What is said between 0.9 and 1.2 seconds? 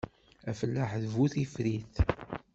d